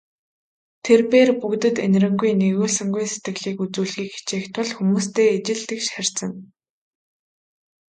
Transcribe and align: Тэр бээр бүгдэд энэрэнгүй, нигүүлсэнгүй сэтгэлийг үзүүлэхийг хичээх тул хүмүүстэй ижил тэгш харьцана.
Тэр 0.85 1.01
бээр 1.11 1.29
бүгдэд 1.41 1.75
энэрэнгүй, 1.85 2.31
нигүүлсэнгүй 2.41 3.05
сэтгэлийг 3.11 3.57
үзүүлэхийг 3.65 4.11
хичээх 4.13 4.45
тул 4.55 4.69
хүмүүстэй 4.75 5.27
ижил 5.37 5.61
тэгш 5.69 5.87
харьцана. 5.95 6.37